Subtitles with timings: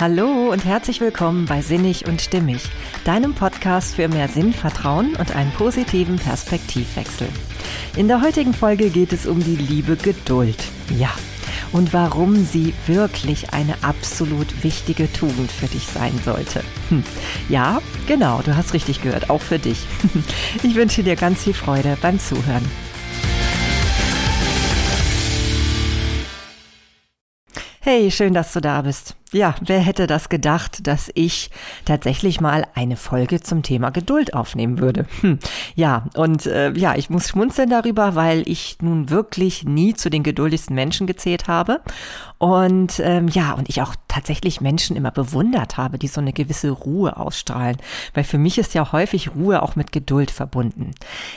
[0.00, 2.62] Hallo und herzlich willkommen bei Sinnig und Stimmig,
[3.04, 7.28] deinem Podcast für mehr Sinn, Vertrauen und einen positiven Perspektivwechsel.
[7.98, 10.56] In der heutigen Folge geht es um die liebe Geduld.
[10.98, 11.10] Ja,
[11.72, 16.64] und warum sie wirklich eine absolut wichtige Tugend für dich sein sollte.
[16.88, 17.04] Hm.
[17.50, 19.84] Ja, genau, du hast richtig gehört, auch für dich.
[20.62, 22.64] Ich wünsche dir ganz viel Freude beim Zuhören.
[27.82, 29.16] Hey, schön, dass du da bist.
[29.32, 31.50] Ja, wer hätte das gedacht, dass ich
[31.86, 35.06] tatsächlich mal eine Folge zum Thema Geduld aufnehmen würde?
[35.22, 35.38] Hm.
[35.76, 40.22] Ja, und äh, ja, ich muss schmunzeln darüber, weil ich nun wirklich nie zu den
[40.22, 41.80] geduldigsten Menschen gezählt habe.
[42.36, 46.70] Und ähm, ja, und ich auch tatsächlich Menschen immer bewundert habe, die so eine gewisse
[46.70, 47.78] Ruhe ausstrahlen.
[48.12, 50.90] Weil für mich ist ja häufig Ruhe auch mit Geduld verbunden.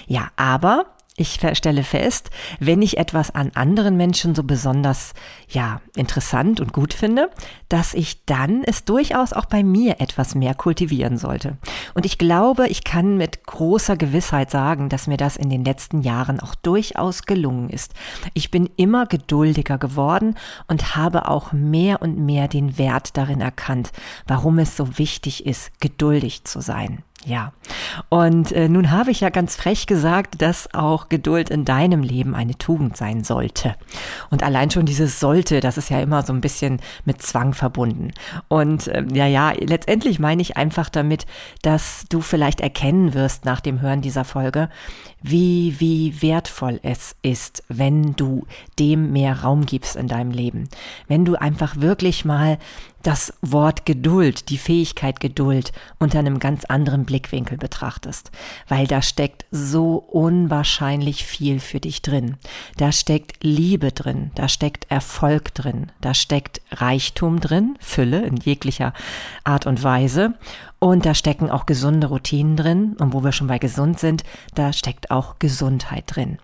[0.08, 5.13] Ja, aber ich stelle fest, wenn ich etwas an anderen Menschen so besonders,
[5.48, 7.30] ja, interessant und gut finde,
[7.70, 11.58] dass ich dann es durchaus auch bei mir etwas mehr kultivieren sollte.
[11.94, 16.02] Und ich glaube, ich kann mit großer Gewissheit sagen, dass mir das in den letzten
[16.02, 17.94] Jahren auch durchaus gelungen ist.
[18.33, 20.36] Ich bin immer geduldiger geworden
[20.67, 23.92] und habe auch mehr und mehr den Wert darin erkannt,
[24.25, 27.03] warum es so wichtig ist, geduldig zu sein.
[27.26, 27.54] Ja,
[28.10, 32.36] und äh, nun habe ich ja ganz frech gesagt, dass auch Geduld in deinem Leben
[32.36, 33.76] eine Tugend sein sollte.
[34.30, 38.12] Und allein schon dieses sollte, das ist ja immer so ein bisschen mit Zwang verbunden.
[38.50, 41.26] Und äh, ja, ja, letztendlich meine ich einfach damit,
[41.62, 44.70] dass du vielleicht erkennen wirst nach dem Hören dieser Folge,
[45.22, 48.46] wie, wie wertvoll es ist, wenn du
[48.80, 50.68] dem mehr Raum gibst in deinem Leben.
[51.08, 52.58] Wenn du einfach wirklich mal
[53.04, 58.32] das Wort Geduld, die Fähigkeit Geduld unter einem ganz anderen Blickwinkel betrachtest,
[58.68, 62.38] weil da steckt so unwahrscheinlich viel für dich drin.
[62.78, 68.94] Da steckt Liebe drin, da steckt Erfolg drin, da steckt Reichtum drin, Fülle in jeglicher
[69.44, 70.34] Art und Weise
[70.84, 72.98] und da stecken auch gesunde Routinen drin.
[73.00, 76.39] Und wo wir schon bei gesund sind, da steckt auch Gesundheit drin.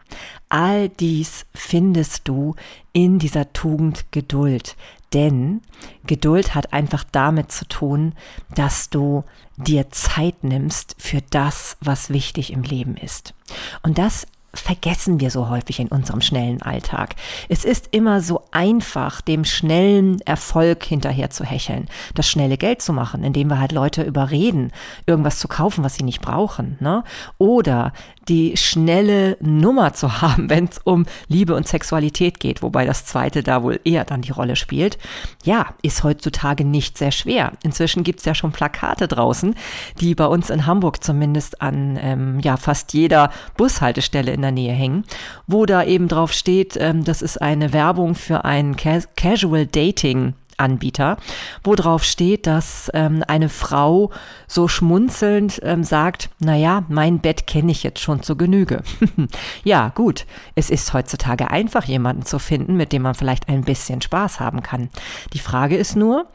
[0.47, 2.56] All dies findest du
[2.94, 4.78] in dieser Tugend Geduld.
[5.13, 5.61] Denn
[6.05, 8.13] Geduld hat einfach damit zu tun,
[8.53, 9.23] dass du
[9.57, 13.33] dir Zeit nimmst für das, was wichtig im Leben ist.
[13.81, 17.15] Und das vergessen wir so häufig in unserem schnellen Alltag.
[17.49, 22.91] Es ist immer so einfach, dem schnellen Erfolg hinterher zu hecheln, das schnelle Geld zu
[22.91, 24.71] machen, indem wir halt Leute überreden,
[25.05, 27.03] irgendwas zu kaufen, was sie nicht brauchen, ne?
[27.38, 27.93] Oder
[28.27, 33.43] die schnelle Nummer zu haben, wenn es um Liebe und Sexualität geht, wobei das zweite
[33.43, 34.97] da wohl eher dann die Rolle spielt.
[35.43, 37.53] Ja, ist heutzutage nicht sehr schwer.
[37.63, 39.55] Inzwischen gibt's ja schon Plakate draußen,
[39.99, 44.73] die bei uns in Hamburg zumindest an ähm, ja fast jeder Bushaltestelle in der Nähe
[44.73, 45.03] hängen,
[45.47, 51.17] wo da eben drauf steht, ähm, das ist eine Werbung für ein Casual Dating Anbieter,
[51.63, 54.11] wo drauf steht, dass ähm, eine Frau
[54.47, 58.83] so schmunzelnd ähm, sagt, naja, mein Bett kenne ich jetzt schon zur Genüge.
[59.63, 60.25] ja, gut,
[60.56, 64.61] es ist heutzutage einfach, jemanden zu finden, mit dem man vielleicht ein bisschen Spaß haben
[64.61, 64.89] kann.
[65.33, 66.27] Die Frage ist nur,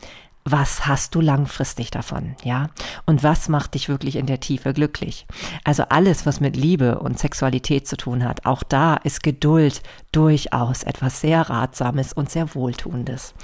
[0.45, 2.69] was hast du langfristig davon, ja?
[3.07, 5.27] Und was macht dich wirklich in der Tiefe glücklich?
[5.65, 10.83] Also alles, was mit Liebe und Sexualität zu tun hat, auch da ist Geduld durchaus
[10.83, 13.35] etwas sehr Ratsames und sehr Wohltuendes.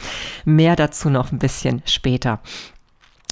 [0.44, 2.41] Mehr dazu noch ein bisschen später.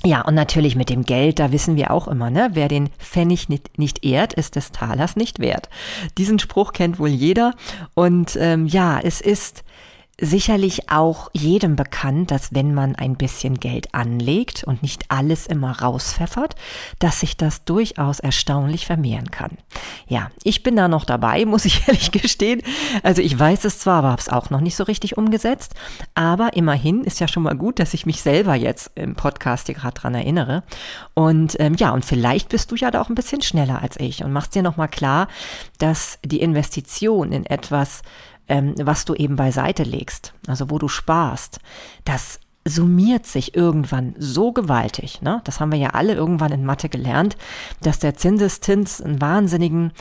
[0.05, 2.51] Ja, und natürlich mit dem Geld, da wissen wir auch immer, ne?
[2.53, 5.69] Wer den Pfennig nicht, nicht ehrt, ist des Talers nicht wert.
[6.17, 7.53] Diesen Spruch kennt wohl jeder.
[7.95, 9.65] Und ähm, ja, es ist
[10.21, 15.81] sicherlich auch jedem bekannt, dass wenn man ein bisschen Geld anlegt und nicht alles immer
[15.81, 16.56] rauspfeffert,
[16.99, 19.59] dass sich das durchaus erstaunlich vermehren kann.
[20.09, 22.62] Ja, ich bin da noch dabei, muss ich ehrlich gestehen.
[23.05, 25.75] Also ich weiß es zwar, aber habe es auch noch nicht so richtig umgesetzt.
[26.15, 29.77] Aber immerhin ist ja schon mal gut, dass ich mich selber jetzt im Podcast hier
[29.77, 30.65] gerade dran erinnere.
[31.15, 34.25] Und ähm, ja, und vielleicht bist du ja da auch ein bisschen schneller als ich
[34.25, 35.28] und machst dir nochmal klar,
[35.78, 38.03] dass die Investition in etwas
[38.48, 41.60] ähm, was du eben beiseite legst, also wo du sparst,
[42.04, 45.22] das summiert sich irgendwann so gewaltig.
[45.22, 45.41] Ne?
[45.44, 47.36] Das haben wir ja alle irgendwann in Mathe gelernt,
[47.82, 49.92] dass der Zinseszins einen wahnsinnigen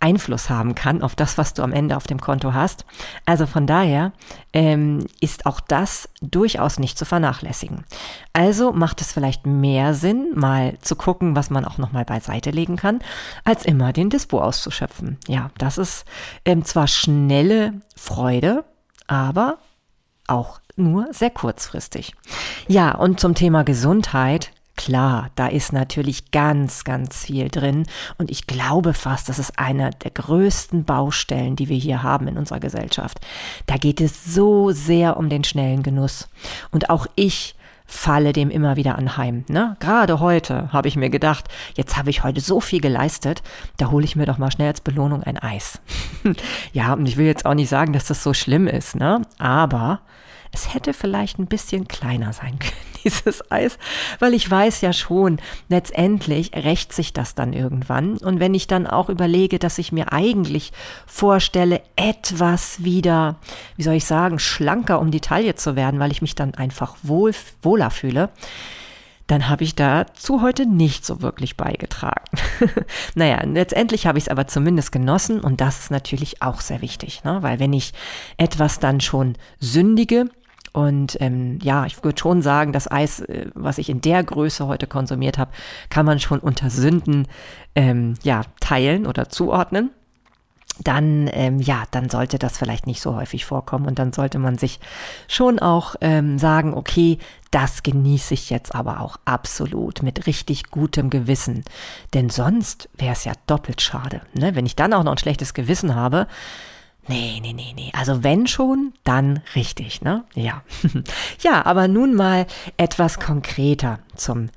[0.00, 2.84] Einfluss haben kann auf das, was du am Ende auf dem Konto hast.
[3.24, 4.12] Also von daher
[4.52, 7.84] ähm, ist auch das durchaus nicht zu vernachlässigen.
[8.32, 12.76] Also macht es vielleicht mehr Sinn, mal zu gucken, was man auch nochmal beiseite legen
[12.76, 13.00] kann,
[13.44, 15.18] als immer den Dispo auszuschöpfen.
[15.28, 16.04] Ja, das ist
[16.44, 18.64] ähm, zwar schnelle Freude,
[19.06, 19.58] aber
[20.28, 22.14] auch nur sehr kurzfristig.
[22.68, 24.50] Ja, und zum Thema Gesundheit.
[24.76, 27.86] Klar, da ist natürlich ganz, ganz viel drin.
[28.18, 32.36] Und ich glaube fast, das ist einer der größten Baustellen, die wir hier haben in
[32.36, 33.18] unserer Gesellschaft.
[33.64, 36.28] Da geht es so sehr um den schnellen Genuss.
[36.72, 37.55] Und auch ich
[37.86, 39.44] falle dem immer wieder anheim.
[39.48, 39.76] Ne?
[39.80, 43.42] Gerade heute habe ich mir gedacht, jetzt habe ich heute so viel geleistet,
[43.76, 45.80] da hole ich mir doch mal schnell als Belohnung ein Eis.
[46.72, 49.22] ja, und ich will jetzt auch nicht sagen, dass das so schlimm ist, ne?
[49.38, 50.00] Aber
[50.52, 52.72] es hätte vielleicht ein bisschen kleiner sein können,
[53.04, 53.78] dieses Eis,
[54.18, 55.38] weil ich weiß ja schon,
[55.68, 58.16] letztendlich rächt sich das dann irgendwann.
[58.18, 60.72] Und wenn ich dann auch überlege, dass ich mir eigentlich
[61.06, 63.36] vorstelle, etwas wieder,
[63.76, 66.96] wie soll ich sagen, schlanker um die Taille zu werden, weil ich mich dann einfach
[67.02, 67.32] wohl,
[67.62, 68.30] wohler fühle,
[69.26, 72.24] dann habe ich dazu heute nicht so wirklich beigetragen.
[73.14, 77.24] naja, letztendlich habe ich es aber zumindest genossen und das ist natürlich auch sehr wichtig,
[77.24, 77.38] ne?
[77.42, 77.92] weil wenn ich
[78.36, 80.26] etwas dann schon sündige,
[80.72, 84.66] und ähm, ja, ich würde schon sagen, das Eis, äh, was ich in der Größe
[84.66, 85.50] heute konsumiert habe,
[85.88, 87.26] kann man schon unter Sünden
[87.74, 89.88] ähm, ja, teilen oder zuordnen.
[90.78, 94.58] Dann, ähm, ja, dann sollte das vielleicht nicht so häufig vorkommen und dann sollte man
[94.58, 94.78] sich
[95.28, 97.18] schon auch ähm, sagen, okay,
[97.50, 101.64] das genieße ich jetzt aber auch absolut mit richtig gutem Gewissen.
[102.12, 104.20] Denn sonst wäre es ja doppelt schade.
[104.34, 104.54] Ne?
[104.54, 106.26] Wenn ich dann auch noch ein schlechtes Gewissen habe,
[107.08, 107.92] Nee, nee, nee, nee.
[107.96, 110.24] Also wenn schon, dann richtig, ne?
[110.34, 110.62] Ja.
[111.40, 112.46] ja, aber nun mal
[112.76, 114.48] etwas konkreter zum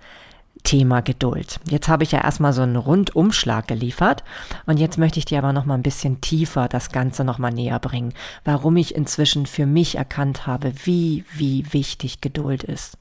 [0.63, 1.59] Thema Geduld.
[1.67, 4.23] Jetzt habe ich ja erstmal so einen Rundumschlag geliefert
[4.65, 7.51] und jetzt möchte ich dir aber noch mal ein bisschen tiefer das Ganze noch mal
[7.51, 8.13] näher bringen,
[8.43, 12.97] warum ich inzwischen für mich erkannt habe, wie, wie wichtig Geduld ist.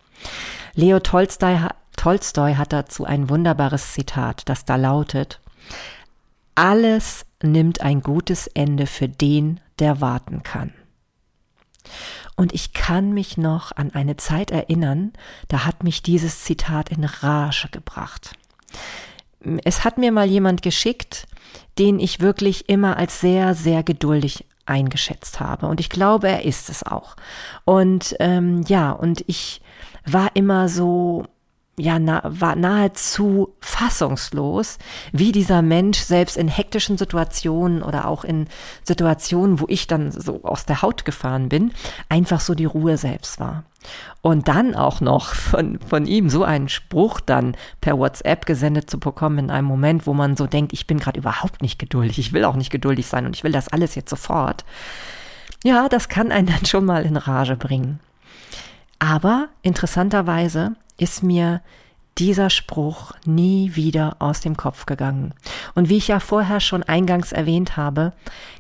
[0.74, 1.58] Leo Tolstoi,
[1.96, 5.40] Tolstoi hat dazu ein wunderbares Zitat, das da lautet,
[6.54, 10.72] alles nimmt ein gutes Ende für den, der warten kann.
[12.38, 15.12] Und ich kann mich noch an eine Zeit erinnern,
[15.48, 18.30] da hat mich dieses Zitat in Rage gebracht.
[19.64, 21.26] Es hat mir mal jemand geschickt,
[21.80, 25.66] den ich wirklich immer als sehr, sehr geduldig eingeschätzt habe.
[25.66, 27.16] Und ich glaube, er ist es auch.
[27.64, 29.60] Und ähm, ja, und ich
[30.06, 31.26] war immer so,
[31.78, 34.78] ja, na, war nahezu fassungslos,
[35.12, 38.48] wie dieser Mensch selbst in hektischen Situationen oder auch in
[38.82, 41.72] Situationen, wo ich dann so aus der Haut gefahren bin,
[42.08, 43.64] einfach so die Ruhe selbst war.
[44.20, 48.98] Und dann auch noch von, von ihm so einen Spruch dann per WhatsApp gesendet zu
[48.98, 52.32] bekommen in einem Moment, wo man so denkt, ich bin gerade überhaupt nicht geduldig, ich
[52.32, 54.64] will auch nicht geduldig sein und ich will das alles jetzt sofort.
[55.64, 58.00] Ja, das kann einen dann schon mal in Rage bringen.
[58.98, 61.62] Aber interessanterweise ist mir
[62.18, 65.34] dieser Spruch nie wieder aus dem Kopf gegangen.
[65.74, 68.12] Und wie ich ja vorher schon eingangs erwähnt habe,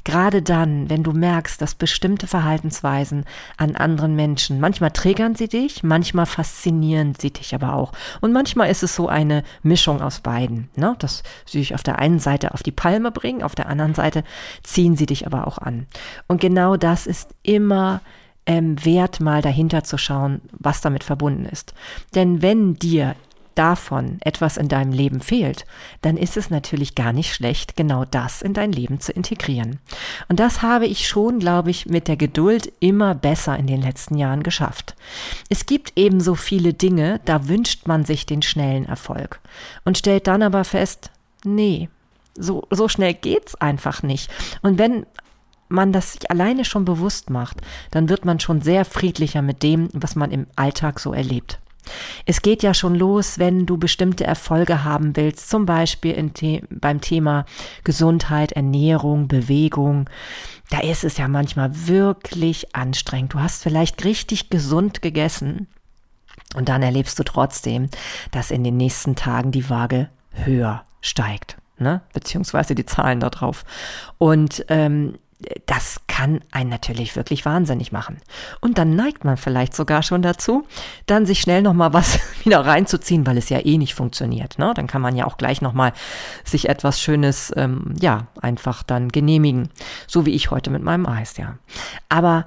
[0.04, 3.24] gerade dann, wenn du merkst, dass bestimmte Verhaltensweisen
[3.56, 7.92] an anderen Menschen, manchmal triggern sie dich, manchmal faszinieren sie dich aber auch.
[8.20, 10.94] Und manchmal ist es so eine Mischung aus beiden, ne?
[11.00, 14.22] dass sie dich auf der einen Seite auf die Palme bringen, auf der anderen Seite
[14.62, 15.86] ziehen sie dich aber auch an.
[16.28, 18.00] Und genau das ist immer
[18.48, 21.74] ähm, wert, mal dahinter zu schauen, was damit verbunden ist.
[22.14, 23.14] Denn wenn dir
[23.54, 25.66] davon etwas in deinem Leben fehlt,
[26.00, 29.80] dann ist es natürlich gar nicht schlecht, genau das in dein Leben zu integrieren.
[30.28, 34.16] Und das habe ich schon, glaube ich, mit der Geduld immer besser in den letzten
[34.16, 34.94] Jahren geschafft.
[35.50, 39.40] Es gibt eben so viele Dinge, da wünscht man sich den schnellen Erfolg
[39.84, 41.10] und stellt dann aber fest,
[41.44, 41.88] nee,
[42.36, 44.30] so, so schnell geht's einfach nicht.
[44.62, 45.04] Und wenn
[45.68, 47.60] man das sich alleine schon bewusst macht,
[47.90, 51.60] dann wird man schon sehr friedlicher mit dem, was man im Alltag so erlebt.
[52.26, 57.00] Es geht ja schon los, wenn du bestimmte Erfolge haben willst, zum Beispiel The beim
[57.00, 57.46] Thema
[57.84, 60.08] Gesundheit, Ernährung, Bewegung.
[60.70, 63.34] Da ist es ja manchmal wirklich anstrengend.
[63.34, 65.66] Du hast vielleicht richtig gesund gegessen
[66.56, 67.88] und dann erlebst du trotzdem,
[68.30, 71.56] dass in den nächsten Tagen die Waage höher steigt.
[71.80, 72.00] Ne?
[72.12, 73.64] beziehungsweise die Zahlen da drauf.
[74.18, 75.16] Und ähm,
[75.66, 78.18] das kann einen natürlich wirklich wahnsinnig machen.
[78.60, 80.66] Und dann neigt man vielleicht sogar schon dazu,
[81.06, 84.58] dann sich schnell nochmal was wieder reinzuziehen, weil es ja eh nicht funktioniert.
[84.58, 84.72] Ne?
[84.74, 85.92] Dann kann man ja auch gleich nochmal
[86.44, 89.68] sich etwas Schönes, ähm, ja, einfach dann genehmigen.
[90.08, 91.56] So wie ich heute mit meinem Eis, ja.
[92.08, 92.46] Aber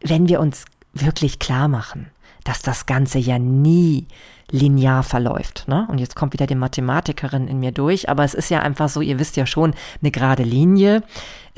[0.00, 2.10] wenn wir uns wirklich klar machen,
[2.42, 4.08] dass das Ganze ja nie
[4.50, 5.66] linear verläuft.
[5.68, 5.86] Ne?
[5.90, 9.00] Und jetzt kommt wieder die Mathematikerin in mir durch, aber es ist ja einfach so,
[9.00, 11.02] ihr wisst ja schon, eine gerade Linie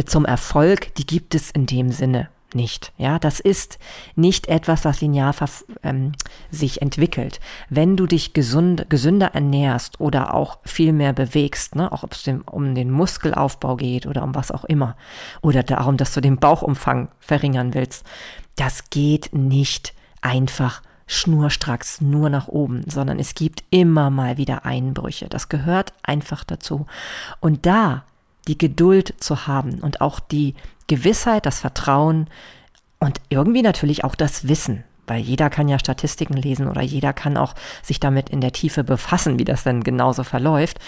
[0.06, 2.92] zum Erfolg, die gibt es in dem Sinne nicht.
[2.96, 3.78] Ja, das ist
[4.16, 5.34] nicht etwas, was linear
[5.82, 6.12] ähm,
[6.50, 7.40] sich entwickelt.
[7.68, 12.28] Wenn du dich gesund, gesünder ernährst oder auch viel mehr bewegst, ne, auch ob es
[12.46, 14.96] um den Muskelaufbau geht oder um was auch immer,
[15.42, 18.04] oder darum, dass du den Bauchumfang verringern willst,
[18.56, 25.28] das geht nicht einfach schnurstracks nur nach oben, sondern es gibt immer mal wieder Einbrüche.
[25.28, 26.86] Das gehört einfach dazu.
[27.40, 28.04] Und da
[28.46, 30.54] die Geduld zu haben und auch die
[30.86, 32.28] Gewissheit, das Vertrauen
[32.98, 37.36] und irgendwie natürlich auch das Wissen, weil jeder kann ja Statistiken lesen oder jeder kann
[37.36, 40.78] auch sich damit in der Tiefe befassen, wie das dann genauso verläuft,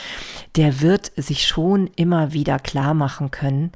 [0.56, 3.72] der wird sich schon immer wieder klar machen können,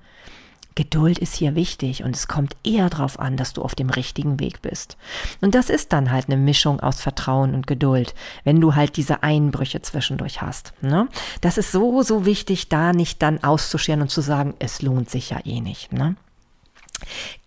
[0.77, 4.39] Geduld ist hier wichtig und es kommt eher darauf an, dass du auf dem richtigen
[4.39, 4.97] Weg bist.
[5.41, 8.15] Und das ist dann halt eine Mischung aus Vertrauen und Geduld,
[8.45, 10.75] wenn du halt diese Einbrüche zwischendurch hast.
[10.83, 11.09] Ne?
[11.41, 15.31] Das ist so, so wichtig, da nicht dann auszuscheren und zu sagen, es lohnt sich
[15.31, 15.93] ja eh nicht.
[15.93, 16.15] Ne?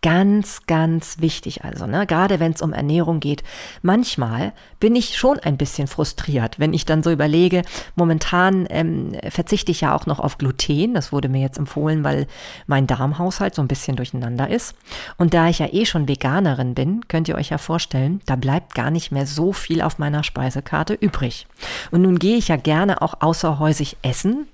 [0.01, 2.07] Ganz, ganz wichtig also, ne?
[2.07, 3.43] gerade wenn es um Ernährung geht.
[3.81, 7.63] Manchmal bin ich schon ein bisschen frustriert, wenn ich dann so überlege,
[7.95, 12.27] momentan ähm, verzichte ich ja auch noch auf Gluten, das wurde mir jetzt empfohlen, weil
[12.65, 14.73] mein Darmhaushalt so ein bisschen durcheinander ist.
[15.17, 18.75] Und da ich ja eh schon Veganerin bin, könnt ihr euch ja vorstellen, da bleibt
[18.75, 21.45] gar nicht mehr so viel auf meiner Speisekarte übrig.
[21.91, 24.47] Und nun gehe ich ja gerne auch außerhäusig essen.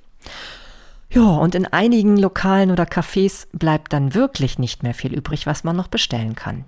[1.09, 5.63] Ja, und in einigen Lokalen oder Cafés bleibt dann wirklich nicht mehr viel übrig, was
[5.63, 6.65] man noch bestellen kann.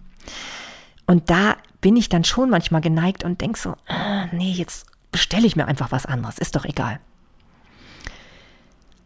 [1.05, 5.47] Und da bin ich dann schon manchmal geneigt und denke so, ah, nee, jetzt bestelle
[5.47, 6.99] ich mir einfach was anderes, ist doch egal.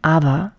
[0.02, 0.52] Aber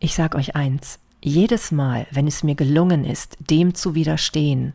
[0.00, 4.74] ich sag euch eins, jedes Mal, wenn es mir gelungen ist, dem zu widerstehen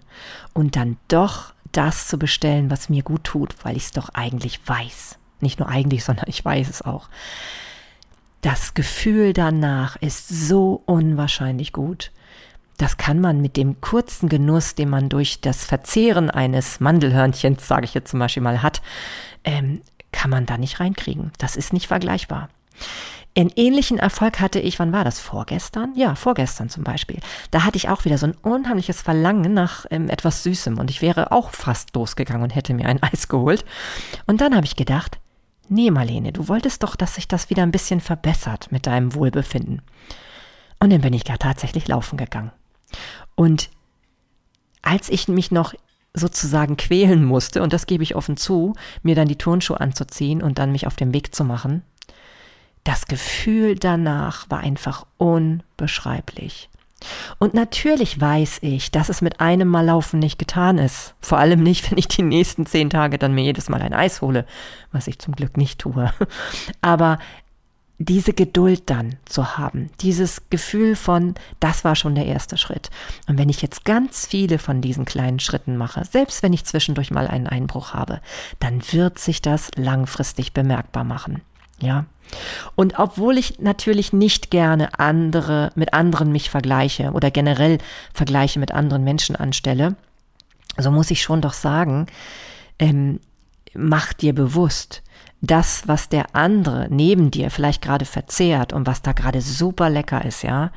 [0.53, 4.59] und dann doch das zu bestellen, was mir gut tut, weil ich es doch eigentlich
[4.65, 7.09] weiß, nicht nur eigentlich, sondern ich weiß es auch,
[8.41, 12.11] das Gefühl danach ist so unwahrscheinlich gut.
[12.77, 17.85] Das kann man mit dem kurzen Genuss, den man durch das Verzehren eines Mandelhörnchens, sage
[17.85, 18.81] ich jetzt zum Beispiel mal, hat,
[19.43, 19.81] ähm,
[20.11, 21.31] kann man da nicht reinkriegen.
[21.37, 22.49] Das ist nicht vergleichbar.
[23.37, 25.21] Einen ähnlichen Erfolg hatte ich, wann war das?
[25.21, 25.93] Vorgestern?
[25.95, 27.19] Ja, vorgestern zum Beispiel.
[27.49, 31.01] Da hatte ich auch wieder so ein unheimliches Verlangen nach ähm, etwas Süßem und ich
[31.01, 33.63] wäre auch fast losgegangen und hätte mir ein Eis geholt.
[34.25, 35.20] Und dann habe ich gedacht,
[35.73, 39.81] Nee, Marlene, du wolltest doch, dass sich das wieder ein bisschen verbessert mit deinem Wohlbefinden.
[40.81, 42.51] Und dann bin ich gar tatsächlich laufen gegangen.
[43.35, 43.69] Und
[44.81, 45.73] als ich mich noch
[46.13, 50.59] sozusagen quälen musste, und das gebe ich offen zu, mir dann die Turnschuhe anzuziehen und
[50.59, 51.83] dann mich auf den Weg zu machen,
[52.83, 56.69] das Gefühl danach war einfach unbeschreiblich.
[57.39, 61.15] Und natürlich weiß ich, dass es mit einem Mal laufen nicht getan ist.
[61.19, 64.21] Vor allem nicht, wenn ich die nächsten zehn Tage dann mir jedes Mal ein Eis
[64.21, 64.45] hole,
[64.91, 66.13] was ich zum Glück nicht tue.
[66.81, 67.19] Aber
[68.05, 72.89] diese Geduld dann zu haben, dieses Gefühl von, das war schon der erste Schritt.
[73.27, 77.11] Und wenn ich jetzt ganz viele von diesen kleinen Schritten mache, selbst wenn ich zwischendurch
[77.11, 78.21] mal einen Einbruch habe,
[78.59, 81.41] dann wird sich das langfristig bemerkbar machen.
[81.81, 82.05] Ja.
[82.75, 87.79] Und obwohl ich natürlich nicht gerne andere mit anderen mich vergleiche oder generell
[88.13, 89.95] Vergleiche mit anderen Menschen anstelle,
[90.77, 92.07] so muss ich schon doch sagen,
[92.79, 93.19] ähm,
[93.73, 95.03] mach dir bewusst,
[95.41, 100.23] das, was der andere neben dir vielleicht gerade verzehrt und was da gerade super lecker
[100.23, 100.71] ist, ja,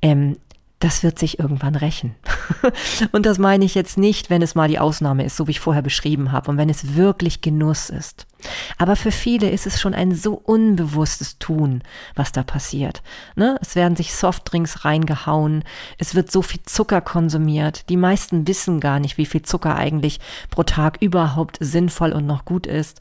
[0.00, 0.38] ähm,
[0.80, 2.14] das wird sich irgendwann rächen.
[3.12, 5.60] und das meine ich jetzt nicht, wenn es mal die Ausnahme ist, so wie ich
[5.60, 8.26] vorher beschrieben habe, und wenn es wirklich Genuss ist.
[8.76, 11.82] Aber für viele ist es schon ein so unbewusstes Tun,
[12.14, 13.02] was da passiert.
[13.34, 13.58] Ne?
[13.60, 15.64] Es werden sich Softdrinks reingehauen,
[15.98, 17.88] es wird so viel Zucker konsumiert.
[17.88, 20.20] Die meisten wissen gar nicht, wie viel Zucker eigentlich
[20.50, 23.00] pro Tag überhaupt sinnvoll und noch gut ist.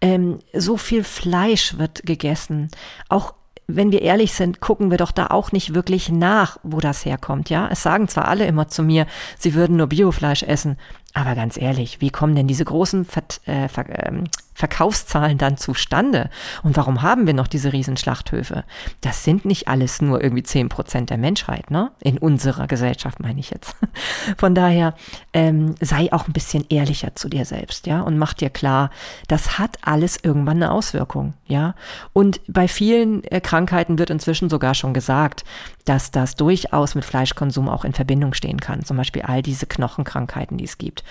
[0.00, 2.70] Ähm, so viel Fleisch wird gegessen.
[3.08, 3.34] Auch
[3.76, 7.50] wenn wir ehrlich sind, gucken wir doch da auch nicht wirklich nach, wo das herkommt,
[7.50, 7.68] ja?
[7.70, 9.06] Es sagen zwar alle immer zu mir,
[9.38, 10.78] sie würden nur Biofleisch essen,
[11.14, 14.24] aber ganz ehrlich, wie kommen denn diese großen Ver äh, Ver ähm,
[14.54, 16.30] Verkaufszahlen dann zustande?
[16.62, 18.64] Und warum haben wir noch diese Riesenschlachthöfe?
[19.00, 21.90] Das sind nicht alles nur irgendwie zehn Prozent der Menschheit, ne?
[22.00, 23.74] In unserer Gesellschaft meine ich jetzt.
[24.36, 24.94] Von daher
[25.32, 28.90] ähm, sei auch ein bisschen ehrlicher zu dir selbst, ja, und mach dir klar,
[29.28, 31.74] das hat alles irgendwann eine Auswirkung, ja.
[32.12, 35.44] Und bei vielen äh, Krankheiten wird inzwischen sogar schon gesagt,
[35.84, 38.84] dass das durchaus mit Fleischkonsum auch in Verbindung stehen kann.
[38.84, 41.02] Zum Beispiel all diese Knochenkrankheiten, die es gibt.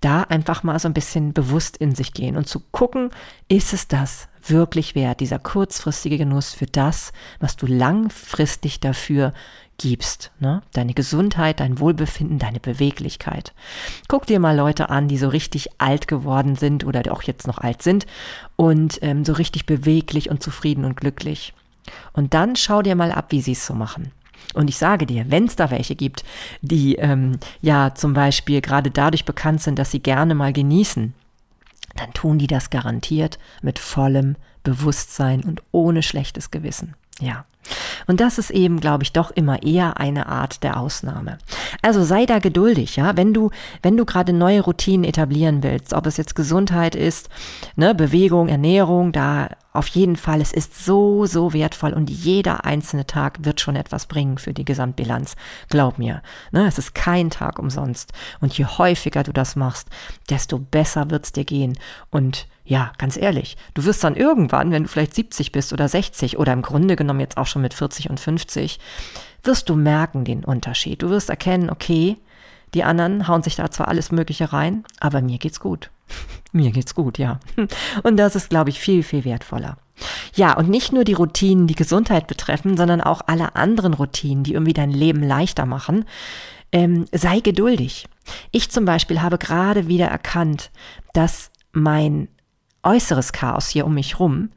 [0.00, 2.81] Da einfach mal so ein bisschen bewusst in sich gehen und zu gucken,
[3.48, 9.32] ist es das wirklich wert, dieser kurzfristige Genuss für das, was du langfristig dafür
[9.78, 10.30] gibst.
[10.40, 10.62] Ne?
[10.72, 13.52] Deine Gesundheit, dein Wohlbefinden, deine Beweglichkeit.
[14.08, 17.58] Guck dir mal Leute an, die so richtig alt geworden sind oder auch jetzt noch
[17.58, 18.06] alt sind
[18.56, 21.54] und ähm, so richtig beweglich und zufrieden und glücklich.
[22.12, 24.12] Und dann schau dir mal ab, wie sie es so machen.
[24.54, 26.24] Und ich sage dir, wenn es da welche gibt,
[26.60, 31.14] die ähm, ja zum Beispiel gerade dadurch bekannt sind, dass sie gerne mal genießen,
[31.96, 36.94] dann tun die das garantiert mit vollem Bewusstsein und ohne schlechtes Gewissen.
[37.20, 37.44] Ja.
[38.06, 41.38] Und das ist eben, glaube ich, doch immer eher eine Art der Ausnahme.
[41.80, 43.16] Also sei da geduldig, ja.
[43.16, 43.50] Wenn du,
[43.82, 47.28] wenn du gerade neue Routinen etablieren willst, ob es jetzt Gesundheit ist,
[47.76, 53.06] ne, Bewegung, Ernährung, da auf jeden Fall, es ist so, so wertvoll und jeder einzelne
[53.06, 55.34] Tag wird schon etwas bringen für die Gesamtbilanz.
[55.70, 58.12] Glaub mir, ne, es ist kein Tag umsonst.
[58.40, 59.88] Und je häufiger du das machst,
[60.28, 61.78] desto besser wird's dir gehen.
[62.10, 66.38] Und ja, ganz ehrlich, du wirst dann irgendwann, wenn du vielleicht 70 bist oder 60
[66.38, 68.78] oder im Grunde genommen jetzt auch schon mit 40 und 50,
[69.44, 71.02] wirst du merken den Unterschied.
[71.02, 72.16] Du wirst erkennen, okay,
[72.74, 75.90] die anderen hauen sich da zwar alles Mögliche rein, aber mir geht's gut.
[76.52, 77.40] mir geht's gut, ja.
[78.02, 79.76] Und das ist, glaube ich, viel, viel wertvoller.
[80.34, 84.54] Ja, und nicht nur die Routinen, die Gesundheit betreffen, sondern auch alle anderen Routinen, die
[84.54, 86.06] irgendwie dein Leben leichter machen.
[86.72, 88.08] Ähm, sei geduldig.
[88.50, 90.70] Ich zum Beispiel habe gerade wieder erkannt,
[91.12, 92.28] dass mein
[92.82, 94.48] äußeres Chaos hier um mich rum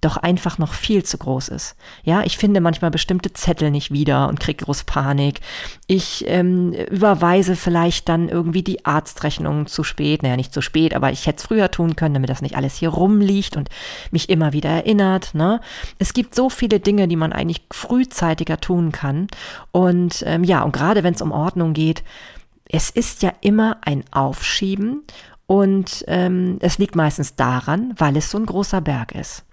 [0.00, 1.76] doch einfach noch viel zu groß ist.
[2.04, 5.40] Ja, ich finde manchmal bestimmte Zettel nicht wieder und kriege groß Panik.
[5.86, 10.22] Ich ähm, überweise vielleicht dann irgendwie die Arztrechnung zu spät.
[10.22, 12.76] Naja, nicht zu spät, aber ich hätte es früher tun können, damit das nicht alles
[12.76, 13.68] hier rumliegt und
[14.10, 15.34] mich immer wieder erinnert.
[15.34, 15.60] Ne?
[15.98, 19.26] Es gibt so viele Dinge, die man eigentlich frühzeitiger tun kann.
[19.70, 22.02] Und ähm, ja, und gerade wenn es um Ordnung geht,
[22.72, 25.02] es ist ja immer ein Aufschieben
[25.50, 29.44] und ähm, es liegt meistens daran, weil es so ein großer Berg ist.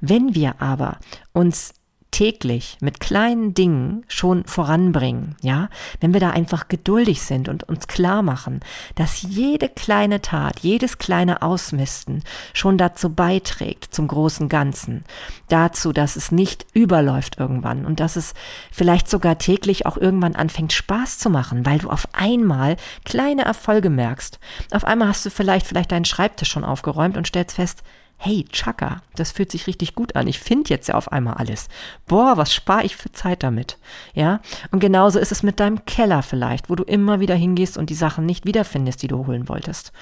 [0.00, 0.98] Wenn wir aber
[1.32, 1.74] uns
[2.14, 5.68] täglich mit kleinen Dingen schon voranbringen, ja,
[5.98, 8.60] wenn wir da einfach geduldig sind und uns klar machen,
[8.94, 15.04] dass jede kleine Tat, jedes kleine Ausmisten schon dazu beiträgt zum großen Ganzen,
[15.48, 18.34] dazu, dass es nicht überläuft irgendwann und dass es
[18.70, 23.90] vielleicht sogar täglich auch irgendwann anfängt Spaß zu machen, weil du auf einmal kleine Erfolge
[23.90, 24.38] merkst.
[24.70, 27.82] Auf einmal hast du vielleicht vielleicht deinen Schreibtisch schon aufgeräumt und stellst fest,
[28.24, 30.26] hey, Chaka, das fühlt sich richtig gut an.
[30.26, 31.68] Ich finde jetzt ja auf einmal alles.
[32.06, 33.76] Boah, was spare ich für Zeit damit?
[34.14, 34.40] Ja?
[34.70, 37.94] Und genauso ist es mit deinem Keller vielleicht, wo du immer wieder hingehst und die
[37.94, 39.92] Sachen nicht wiederfindest, die du holen wolltest.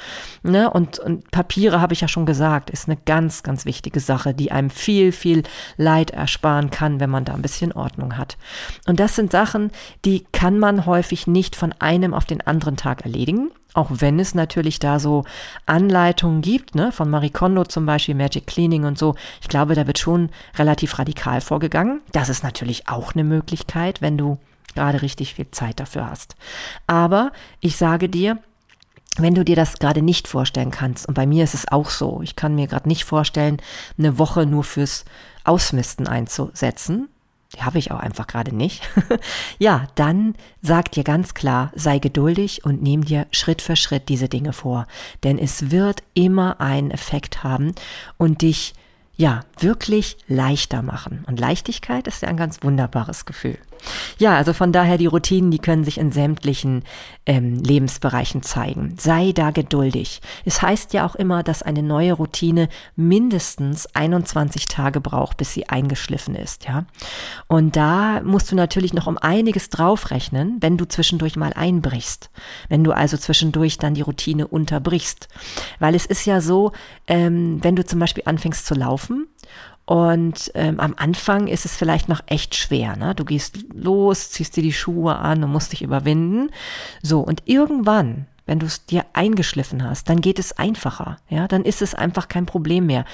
[0.44, 0.70] Ne?
[0.70, 4.52] Und, und Papiere, habe ich ja schon gesagt, ist eine ganz, ganz wichtige Sache, die
[4.52, 5.42] einem viel, viel
[5.76, 8.36] Leid ersparen kann, wenn man da ein bisschen Ordnung hat.
[8.86, 9.72] Und das sind Sachen,
[10.04, 13.50] die kann man häufig nicht von einem auf den anderen Tag erledigen.
[13.74, 15.24] Auch wenn es natürlich da so
[15.66, 19.14] Anleitungen gibt, ne, von Marie Kondo zum Beispiel, Magic Cleaning und so.
[19.40, 22.02] Ich glaube, da wird schon relativ radikal vorgegangen.
[22.12, 24.38] Das ist natürlich auch eine Möglichkeit, wenn du
[24.74, 26.36] gerade richtig viel Zeit dafür hast.
[26.86, 28.38] Aber ich sage dir,
[29.18, 32.20] wenn du dir das gerade nicht vorstellen kannst, und bei mir ist es auch so,
[32.22, 33.58] ich kann mir gerade nicht vorstellen,
[33.98, 35.04] eine Woche nur fürs
[35.44, 37.08] Ausmisten einzusetzen,
[37.54, 38.82] die habe ich auch einfach gerade nicht,
[39.58, 44.28] ja, dann sag dir ganz klar, sei geduldig und nimm dir Schritt für Schritt diese
[44.28, 44.86] Dinge vor.
[45.22, 47.74] Denn es wird immer einen Effekt haben
[48.16, 48.74] und dich
[49.16, 51.24] ja, wirklich leichter machen.
[51.28, 53.58] Und Leichtigkeit ist ja ein ganz wunderbares Gefühl.
[54.18, 56.84] Ja, also von daher die Routinen, die können sich in sämtlichen
[57.26, 58.94] ähm, Lebensbereichen zeigen.
[58.98, 60.20] Sei da geduldig.
[60.44, 65.68] Es heißt ja auch immer, dass eine neue Routine mindestens 21 Tage braucht, bis sie
[65.68, 66.86] eingeschliffen ist, ja.
[67.48, 72.30] Und da musst du natürlich noch um einiges draufrechnen, wenn du zwischendurch mal einbrichst.
[72.68, 75.28] Wenn du also zwischendurch dann die Routine unterbrichst.
[75.78, 76.72] Weil es ist ja so,
[77.06, 79.26] ähm, wenn du zum Beispiel anfängst zu laufen
[79.84, 82.96] und ähm, am Anfang ist es vielleicht noch echt schwer.
[82.96, 83.14] Ne?
[83.14, 86.50] Du gehst los, ziehst dir die Schuhe an und musst dich überwinden.
[87.02, 91.18] So, und irgendwann, wenn du es dir eingeschliffen hast, dann geht es einfacher.
[91.28, 93.04] Ja, dann ist es einfach kein Problem mehr.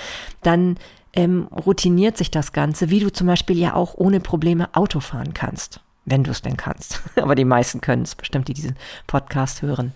[0.42, 0.76] Dann
[1.14, 5.32] ähm, routiniert sich das Ganze, wie du zum Beispiel ja auch ohne Probleme Auto fahren
[5.32, 7.02] kannst wenn du es denn kannst.
[7.16, 9.92] Aber die meisten können es bestimmt, die diesen Podcast hören.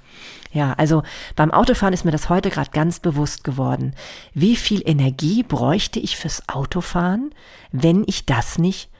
[0.53, 1.03] Ja, also
[1.35, 3.94] beim Autofahren ist mir das heute gerade ganz bewusst geworden.
[4.35, 7.35] Wie viel Energie bräuchte ich fürs Autofahren,
[7.70, 8.90] wenn ich das nicht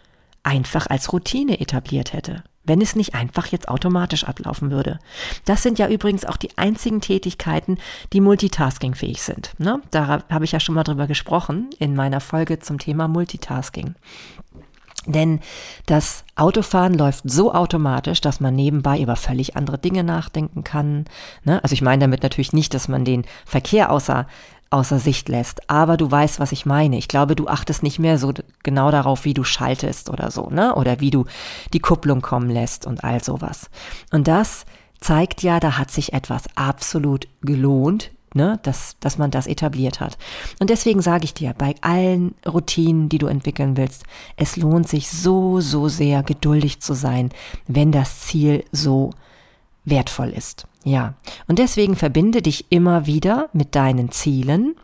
[0.43, 2.43] einfach als Routine etabliert hätte?
[2.65, 5.01] Wenn es nicht einfach jetzt automatisch ablaufen würde.
[5.45, 7.77] Das sind ja übrigens auch die einzigen Tätigkeiten,
[8.13, 9.53] die multitaskingfähig sind.
[9.59, 9.83] Ne?
[9.91, 13.97] Da habe ich ja schon mal drüber gesprochen in meiner Folge zum Thema Multitasking.
[15.07, 15.41] Denn
[15.87, 21.05] das Autofahren läuft so automatisch, dass man nebenbei über völlig andere Dinge nachdenken kann.
[21.45, 21.63] Ne?
[21.63, 24.27] Also ich meine damit natürlich nicht, dass man den Verkehr außer,
[24.71, 26.97] außer Sicht lässt, aber du weißt, was ich meine.
[26.97, 30.75] Ich glaube, du achtest nicht mehr so genau darauf, wie du schaltest oder so, ne?
[30.75, 31.27] Oder wie du
[31.75, 33.69] die Kupplung kommen lässt und all sowas.
[34.11, 34.65] Und das
[34.99, 40.19] zeigt ja, da hat sich etwas absolut gelohnt, ne, dass, dass man das etabliert hat.
[40.61, 44.05] Und deswegen sage ich dir, bei allen Routinen, die du entwickeln willst,
[44.37, 47.31] es lohnt sich so, so sehr geduldig zu sein,
[47.67, 49.11] wenn das Ziel so
[49.85, 50.67] wertvoll ist.
[50.85, 51.15] Ja,
[51.47, 54.75] und deswegen verbinde dich immer wieder mit deinen Zielen,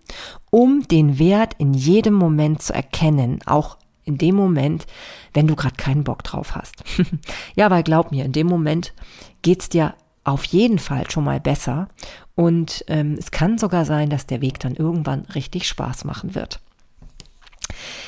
[0.50, 4.86] um den Wert in jedem Moment zu erkennen, auch in dem Moment,
[5.34, 6.84] wenn du gerade keinen Bock drauf hast.
[7.56, 8.94] ja, weil glaub mir, in dem Moment
[9.42, 11.88] geht's dir auf jeden Fall schon mal besser
[12.34, 16.60] und ähm, es kann sogar sein, dass der Weg dann irgendwann richtig Spaß machen wird.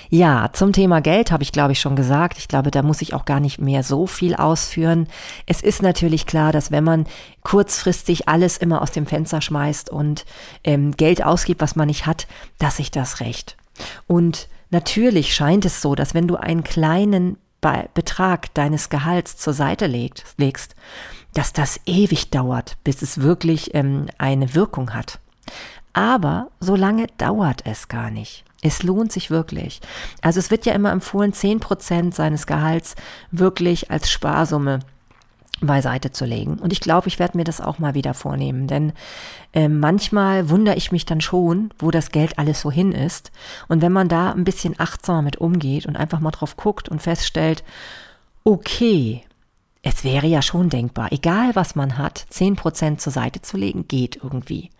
[0.08, 2.38] Ja, zum Thema Geld habe ich, glaube ich, schon gesagt.
[2.38, 5.06] Ich glaube, da muss ich auch gar nicht mehr so viel ausführen.
[5.46, 7.06] Es ist natürlich klar, dass wenn man
[7.42, 10.24] kurzfristig alles immer aus dem Fenster schmeißt und
[10.64, 12.26] ähm, Geld ausgibt, was man nicht hat,
[12.58, 13.56] dass sich das rächt.
[14.06, 17.36] Und natürlich scheint es so, dass wenn du einen kleinen
[17.94, 20.74] Betrag deines Gehalts zur Seite legst,
[21.34, 25.18] dass das ewig dauert, bis es wirklich ähm, eine Wirkung hat.
[25.92, 28.44] Aber so lange dauert es gar nicht.
[28.62, 29.80] Es lohnt sich wirklich.
[30.22, 32.94] Also es wird ja immer empfohlen, zehn Prozent seines Gehalts
[33.30, 34.80] wirklich als Sparsumme
[35.60, 36.58] beiseite zu legen.
[36.58, 38.92] Und ich glaube, ich werde mir das auch mal wieder vornehmen, denn
[39.52, 43.30] äh, manchmal wundere ich mich dann schon, wo das Geld alles so hin ist.
[43.68, 47.02] Und wenn man da ein bisschen achtsamer mit umgeht und einfach mal drauf guckt und
[47.02, 47.62] feststellt,
[48.44, 49.24] okay,
[49.82, 53.88] es wäre ja schon denkbar, egal was man hat, zehn Prozent zur Seite zu legen,
[53.88, 54.70] geht irgendwie.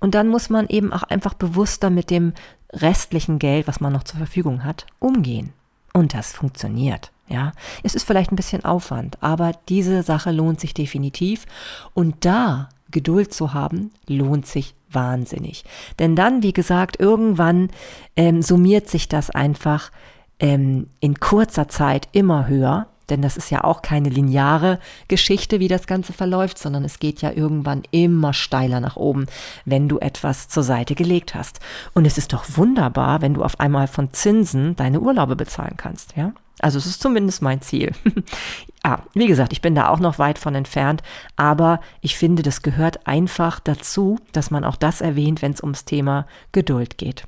[0.00, 2.32] Und dann muss man eben auch einfach bewusster mit dem
[2.72, 5.52] restlichen Geld, was man noch zur Verfügung hat, umgehen.
[5.92, 7.10] Und das funktioniert.
[7.28, 7.52] Ja,
[7.84, 11.46] es ist vielleicht ein bisschen Aufwand, aber diese Sache lohnt sich definitiv.
[11.94, 15.64] Und da Geduld zu haben, lohnt sich wahnsinnig.
[16.00, 17.68] Denn dann, wie gesagt, irgendwann
[18.16, 19.92] ähm, summiert sich das einfach
[20.40, 25.68] ähm, in kurzer Zeit immer höher denn das ist ja auch keine lineare Geschichte, wie
[25.68, 29.26] das Ganze verläuft, sondern es geht ja irgendwann immer steiler nach oben,
[29.64, 31.60] wenn du etwas zur Seite gelegt hast.
[31.94, 36.16] Und es ist doch wunderbar, wenn du auf einmal von Zinsen deine Urlaube bezahlen kannst,
[36.16, 36.32] ja?
[36.62, 37.92] Also es ist zumindest mein Ziel.
[38.82, 41.02] ah, wie gesagt, ich bin da auch noch weit von entfernt,
[41.36, 45.86] aber ich finde, das gehört einfach dazu, dass man auch das erwähnt, wenn es ums
[45.86, 47.24] Thema Geduld geht.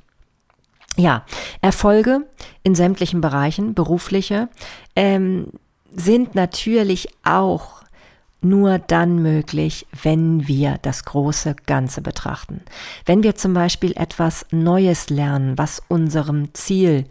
[0.95, 1.25] Ja,
[1.61, 2.27] Erfolge
[2.61, 4.49] in sämtlichen Bereichen, berufliche,
[4.95, 5.47] ähm,
[5.95, 7.83] sind natürlich auch
[8.41, 12.61] nur dann möglich, wenn wir das große Ganze betrachten.
[13.05, 17.05] Wenn wir zum Beispiel etwas Neues lernen, was unserem Ziel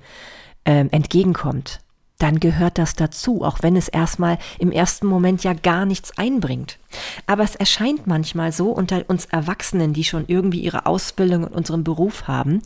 [0.64, 1.81] äh, entgegenkommt,
[2.18, 6.79] dann gehört das dazu, auch wenn es erstmal im ersten Moment ja gar nichts einbringt.
[7.27, 11.83] Aber es erscheint manchmal so unter uns Erwachsenen, die schon irgendwie ihre Ausbildung und unseren
[11.83, 12.62] Beruf haben,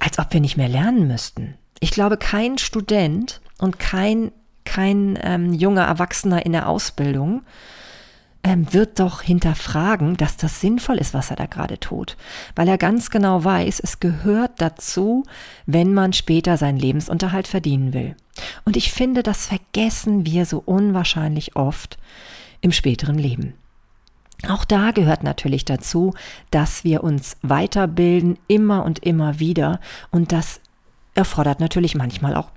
[0.00, 1.54] als ob wir nicht mehr lernen müssten.
[1.80, 4.32] Ich glaube, kein Student und kein
[4.64, 7.42] kein ähm, junger Erwachsener in der Ausbildung
[8.44, 12.16] ähm, wird doch hinterfragen, dass das sinnvoll ist, was er da gerade tut,
[12.54, 15.24] weil er ganz genau weiß, es gehört dazu,
[15.66, 18.14] wenn man später seinen Lebensunterhalt verdienen will.
[18.64, 21.98] Und ich finde, das vergessen wir so unwahrscheinlich oft
[22.60, 23.54] im späteren Leben.
[24.48, 26.12] Auch da gehört natürlich dazu,
[26.50, 29.80] dass wir uns weiterbilden, immer und immer wieder.
[30.10, 30.60] Und das
[31.14, 32.50] erfordert natürlich manchmal auch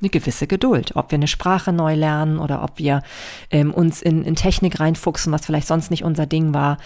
[0.00, 0.96] eine gewisse Geduld.
[0.96, 3.02] Ob wir eine Sprache neu lernen oder ob wir
[3.50, 6.78] ähm, uns in, in Technik reinfuchsen, was vielleicht sonst nicht unser Ding war.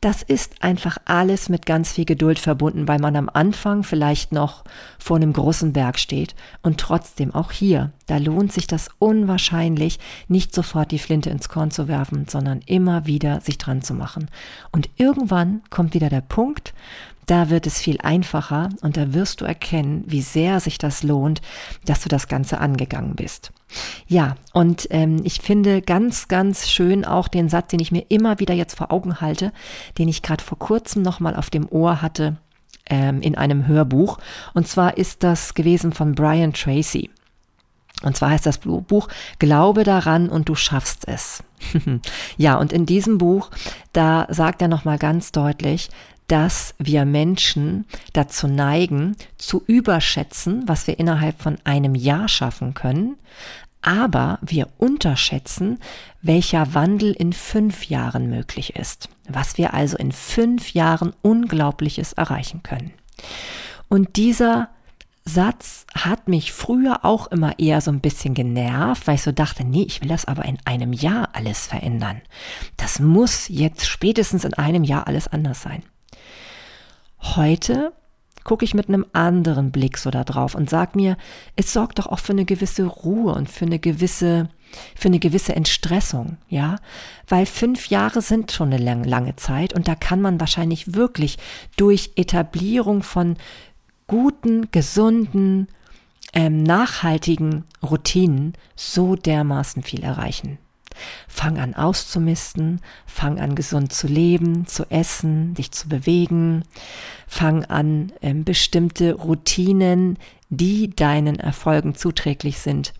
[0.00, 4.64] Das ist einfach alles mit ganz viel Geduld verbunden, weil man am Anfang vielleicht noch
[4.98, 6.34] vor einem großen Berg steht.
[6.62, 9.98] Und trotzdem, auch hier, da lohnt sich das unwahrscheinlich,
[10.28, 14.28] nicht sofort die Flinte ins Korn zu werfen, sondern immer wieder sich dran zu machen.
[14.72, 16.74] Und irgendwann kommt wieder der Punkt,
[17.26, 21.40] da wird es viel einfacher und da wirst du erkennen, wie sehr sich das lohnt,
[21.86, 23.52] dass du das Ganze angegangen bist.
[24.06, 28.38] Ja, und ähm, ich finde ganz, ganz schön auch den Satz, den ich mir immer
[28.38, 29.52] wieder jetzt vor Augen halte,
[29.98, 32.36] den ich gerade vor kurzem nochmal auf dem Ohr hatte
[32.86, 34.18] ähm, in einem Hörbuch.
[34.52, 37.10] Und zwar ist das gewesen von Brian Tracy.
[38.02, 39.08] Und zwar heißt das Buch
[39.38, 41.42] Glaube daran und du schaffst es.
[42.36, 43.50] ja, und in diesem Buch,
[43.92, 45.88] da sagt er nochmal ganz deutlich,
[46.28, 53.16] dass wir Menschen dazu neigen, zu überschätzen, was wir innerhalb von einem Jahr schaffen können,
[53.82, 55.78] aber wir unterschätzen,
[56.22, 62.62] welcher Wandel in fünf Jahren möglich ist, was wir also in fünf Jahren Unglaubliches erreichen
[62.62, 62.92] können.
[63.88, 64.70] Und dieser
[65.26, 69.64] Satz hat mich früher auch immer eher so ein bisschen genervt, weil ich so dachte,
[69.64, 72.20] nee, ich will das aber in einem Jahr alles verändern.
[72.76, 75.82] Das muss jetzt spätestens in einem Jahr alles anders sein.
[77.24, 77.92] Heute
[78.44, 81.16] gucke ich mit einem anderen Blick so da drauf und sag mir,
[81.56, 84.50] es sorgt doch auch für eine gewisse Ruhe und für eine gewisse,
[84.94, 86.76] für eine gewisse Entstressung, ja,
[87.26, 91.38] weil fünf Jahre sind schon eine lange, lange Zeit und da kann man wahrscheinlich wirklich
[91.76, 93.36] durch Etablierung von
[94.06, 95.68] guten, gesunden,
[96.34, 100.58] ähm, nachhaltigen Routinen so dermaßen viel erreichen.
[101.28, 106.64] Fang an auszumisten, fang an gesund zu leben, zu essen, dich zu bewegen,
[107.26, 110.18] fang an ähm, bestimmte Routinen,
[110.50, 112.94] die deinen Erfolgen zuträglich sind,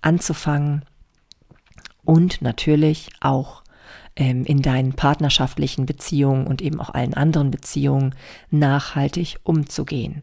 [0.00, 0.84] anzufangen
[2.04, 3.62] und natürlich auch
[4.16, 8.14] ähm, in deinen partnerschaftlichen Beziehungen und eben auch allen anderen Beziehungen
[8.50, 10.22] nachhaltig umzugehen.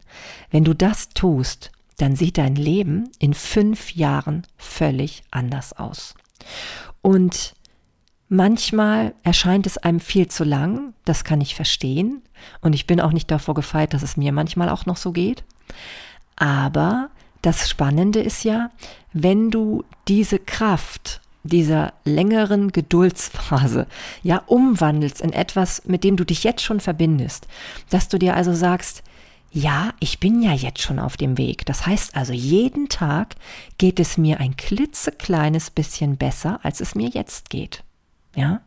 [0.50, 6.16] Wenn du das tust, dann sieht dein Leben in fünf Jahren völlig anders aus.
[7.04, 7.54] Und
[8.30, 12.24] manchmal erscheint es einem viel zu lang, das kann ich verstehen.
[12.62, 15.44] Und ich bin auch nicht davor gefeit, dass es mir manchmal auch noch so geht.
[16.36, 17.10] Aber
[17.44, 18.72] das Spannende ist ja,
[19.12, 23.86] wenn du diese Kraft dieser längeren Geduldsphase
[24.24, 27.48] ja umwandelst in etwas, mit dem du dich jetzt schon verbindest,
[27.90, 29.04] dass du dir also sagst,
[29.54, 31.66] ja, ich bin ja jetzt schon auf dem Weg.
[31.68, 33.36] Das heißt also, jeden Tag
[33.78, 37.84] geht es mir ein klitzekleines bisschen besser, als es mir jetzt geht.
[38.36, 38.62] Ja?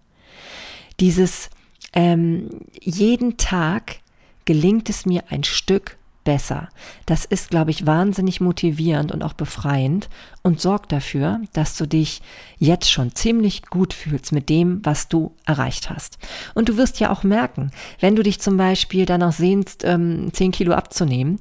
[1.00, 1.50] Dieses
[1.92, 3.96] ähm, jeden Tag
[4.44, 6.68] gelingt es mir ein Stück besser.
[7.06, 10.10] Das ist, glaube ich, wahnsinnig motivierend und auch befreiend
[10.42, 12.20] und sorgt dafür, dass du dich
[12.58, 16.18] jetzt schon ziemlich gut fühlst mit dem, was du erreicht hast.
[16.54, 20.50] Und du wirst ja auch merken, wenn du dich zum Beispiel danach sehnst, ähm, 10
[20.50, 21.38] Kilo abzunehmen,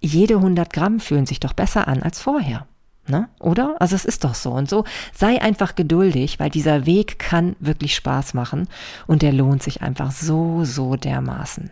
[0.00, 2.66] jede 100 Gramm fühlen sich doch besser an als vorher.
[3.08, 3.30] Ne?
[3.40, 3.76] Oder?
[3.80, 4.52] Also es ist doch so.
[4.52, 8.68] Und so sei einfach geduldig, weil dieser Weg kann wirklich Spaß machen
[9.06, 11.70] und der lohnt sich einfach so, so dermaßen.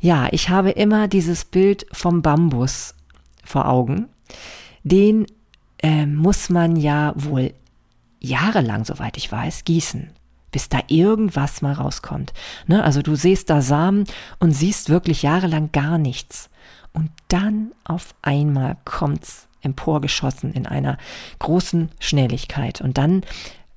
[0.00, 2.94] Ja, ich habe immer dieses Bild vom Bambus
[3.44, 4.08] vor Augen.
[4.82, 5.26] Den
[5.82, 7.52] äh, muss man ja wohl
[8.20, 10.10] jahrelang, soweit ich weiß, gießen,
[10.50, 12.32] bis da irgendwas mal rauskommt.
[12.66, 12.82] Ne?
[12.82, 14.04] Also du siehst da Samen
[14.38, 16.50] und siehst wirklich jahrelang gar nichts.
[16.92, 20.96] Und dann auf einmal kommt's emporgeschossen in einer
[21.40, 22.80] großen Schnelligkeit.
[22.80, 23.22] Und dann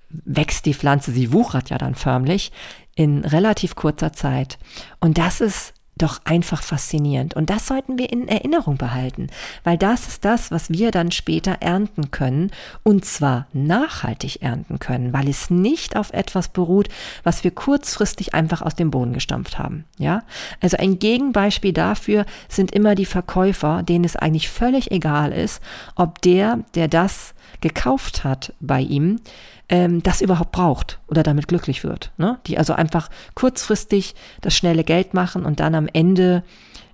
[0.09, 2.51] wächst die Pflanze, sie wuchert ja dann förmlich
[2.99, 4.59] in relativ kurzer Zeit.
[4.99, 7.33] Und das ist doch einfach faszinierend.
[7.33, 9.27] Und das sollten wir in Erinnerung behalten,
[9.63, 12.51] weil das ist das, was wir dann später ernten können
[12.83, 16.89] und zwar nachhaltig ernten können, weil es nicht auf etwas beruht,
[17.23, 19.85] was wir kurzfristig einfach aus dem Boden gestampft haben.
[19.97, 20.23] Ja,
[20.59, 25.61] also ein Gegenbeispiel dafür sind immer die Verkäufer, denen es eigentlich völlig egal ist,
[25.95, 29.21] ob der, der das gekauft hat bei ihm,
[29.69, 32.11] ähm, das überhaupt braucht oder damit glücklich wird.
[32.17, 32.39] Ne?
[32.47, 36.43] Die also einfach kurzfristig das schnelle Geld machen und dann am Ende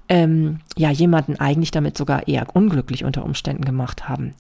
[0.10, 4.36] ähm, ja jemanden eigentlich damit sogar eher unglücklich unter Umständen gemacht haben.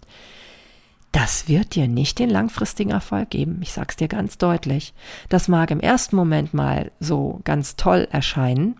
[1.11, 3.59] Das wird dir nicht den langfristigen Erfolg geben.
[3.61, 4.93] Ich sag's dir ganz deutlich.
[5.29, 8.75] Das mag im ersten Moment mal so ganz toll erscheinen,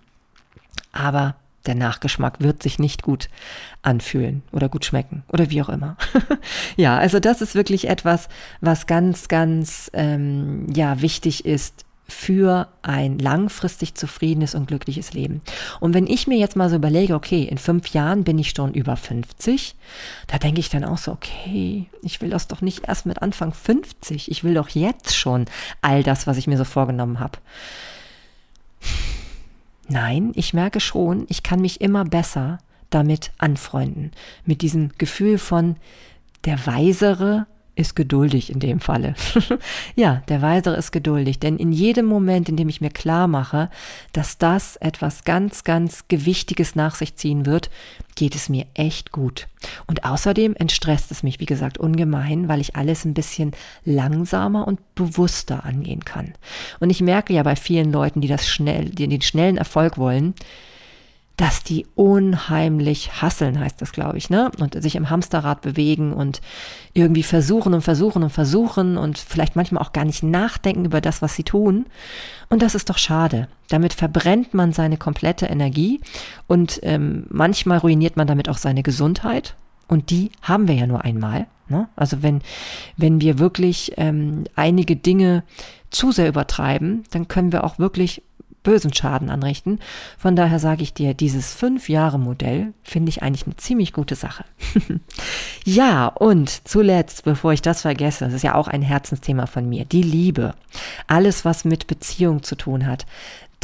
[0.92, 1.36] aber
[1.68, 3.30] der Nachgeschmack wird sich nicht gut
[3.82, 5.98] anfühlen oder gut schmecken oder wie auch immer.
[6.76, 8.30] ja, also das ist wirklich etwas,
[8.62, 15.42] was ganz, ganz ähm, ja wichtig ist für ein langfristig zufriedenes und glückliches Leben.
[15.80, 18.74] Und wenn ich mir jetzt mal so überlege, okay, in fünf Jahren bin ich schon
[18.74, 19.76] über 50,
[20.28, 23.54] da denke ich dann auch so, okay, ich will das doch nicht erst mit Anfang
[23.54, 25.46] 50, ich will doch jetzt schon
[25.82, 27.40] all das, was ich mir so vorgenommen habe.
[29.88, 34.12] Nein, ich merke schon, ich kann mich immer besser damit anfreunden.
[34.46, 35.76] Mit diesem Gefühl von
[36.46, 39.16] der Weisere ist geduldig in dem Falle.
[39.96, 43.70] ja, der Weisere ist geduldig, denn in jedem Moment, in dem ich mir klar mache,
[44.14, 47.70] dass das etwas ganz, ganz Gewichtiges nach sich ziehen wird,
[48.16, 49.48] geht es mir echt gut.
[49.88, 53.52] Und außerdem entstresst es mich, wie gesagt, ungemein, weil ich alles ein bisschen
[53.84, 56.34] langsamer und bewusster angehen kann.
[56.80, 60.34] Und ich merke ja bei vielen Leuten, die das schnell, die den schnellen Erfolg wollen,
[61.38, 64.52] dass die unheimlich hasseln, heißt das, glaube ich, ne?
[64.60, 66.42] Und sich im Hamsterrad bewegen und
[66.94, 71.22] irgendwie versuchen und versuchen und versuchen und vielleicht manchmal auch gar nicht nachdenken über das,
[71.22, 71.88] was sie tun.
[72.50, 73.48] Und das ist doch schade.
[73.70, 76.00] Damit verbrennt man seine komplette Energie
[76.48, 79.56] und ähm, manchmal ruiniert man damit auch seine Gesundheit.
[79.88, 81.48] Und die haben wir ja nur einmal.
[81.68, 81.90] Ne?
[81.96, 82.42] Also wenn,
[82.96, 85.44] wenn wir wirklich ähm, einige Dinge
[85.90, 88.22] zu sehr übertreiben, dann können wir auch wirklich
[88.66, 89.80] bösen Schaden anrichten.
[90.18, 94.44] Von daher sage ich dir, dieses Fünf-Jahre-Modell finde ich eigentlich eine ziemlich gute Sache.
[95.64, 99.86] ja, und zuletzt, bevor ich das vergesse, das ist ja auch ein Herzensthema von mir,
[99.86, 100.54] die Liebe.
[101.08, 103.06] Alles, was mit Beziehung zu tun hat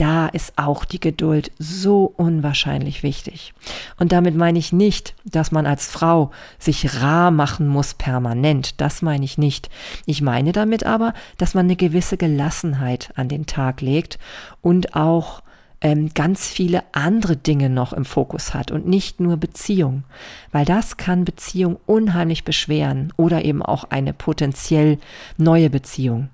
[0.01, 3.53] da ist auch die Geduld so unwahrscheinlich wichtig.
[3.99, 8.81] Und damit meine ich nicht, dass man als Frau sich rar machen muss permanent.
[8.81, 9.69] Das meine ich nicht.
[10.07, 14.17] Ich meine damit aber, dass man eine gewisse Gelassenheit an den Tag legt
[14.63, 15.43] und auch
[15.81, 20.03] ähm, ganz viele andere Dinge noch im Fokus hat und nicht nur Beziehung,
[20.51, 24.97] weil das kann Beziehung unheimlich beschweren oder eben auch eine potenziell
[25.37, 26.29] neue Beziehung.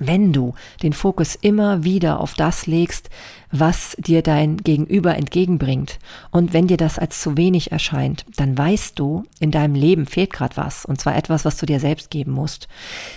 [0.00, 3.10] Wenn du den Fokus immer wieder auf das legst,
[3.52, 5.98] was dir dein Gegenüber entgegenbringt,
[6.30, 10.32] und wenn dir das als zu wenig erscheint, dann weißt du, in deinem Leben fehlt
[10.32, 12.68] gerade was, und zwar etwas, was du dir selbst geben musst.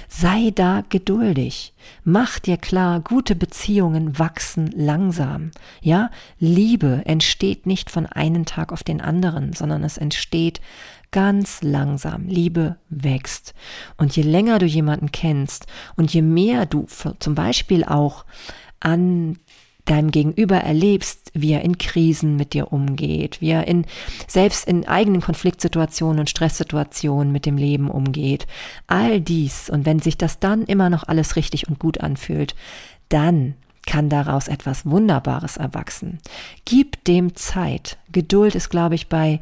[0.07, 1.73] Sei da geduldig.
[2.03, 5.51] Mach dir klar, gute Beziehungen wachsen langsam.
[5.81, 10.61] Ja, Liebe entsteht nicht von einem Tag auf den anderen, sondern es entsteht
[11.13, 12.27] ganz langsam.
[12.27, 13.53] Liebe wächst.
[13.95, 16.87] Und je länger du jemanden kennst und je mehr du
[17.19, 18.25] zum Beispiel auch
[18.81, 19.37] an
[19.85, 23.85] deinem Gegenüber erlebst, wie er in Krisen mit dir umgeht, wie er in,
[24.27, 28.47] selbst in eigenen Konfliktsituationen und Stresssituationen mit dem Leben umgeht.
[28.87, 29.69] All dies.
[29.69, 32.55] Und wenn sich das dann immer noch alles richtig und gut anfühlt,
[33.09, 36.19] dann kann daraus etwas Wunderbares erwachsen.
[36.65, 37.97] Gib dem Zeit.
[38.11, 39.41] Geduld ist, glaube ich, bei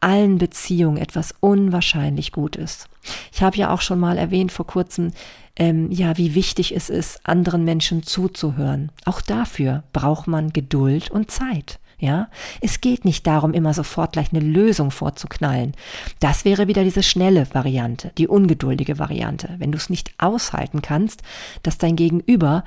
[0.00, 2.88] allen Beziehungen etwas unwahrscheinlich Gutes.
[3.32, 5.12] Ich habe ja auch schon mal erwähnt vor kurzem,
[5.56, 8.92] ähm, ja, wie wichtig es ist, anderen Menschen zuzuhören.
[9.04, 11.80] Auch dafür braucht man Geduld und Zeit.
[12.00, 12.28] Ja,
[12.60, 15.72] es geht nicht darum, immer sofort gleich eine Lösung vorzuknallen.
[16.20, 19.56] Das wäre wieder diese schnelle Variante, die ungeduldige Variante.
[19.58, 21.22] Wenn du es nicht aushalten kannst,
[21.64, 22.62] dass dein Gegenüber